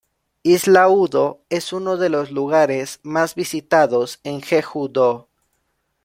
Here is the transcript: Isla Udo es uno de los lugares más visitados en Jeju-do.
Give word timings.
Isla 0.43 0.89
Udo 0.89 1.43
es 1.51 1.71
uno 1.73 1.95
de 1.95 2.09
los 2.09 2.31
lugares 2.31 2.99
más 3.03 3.35
visitados 3.35 4.19
en 4.23 4.41
Jeju-do. 4.41 5.27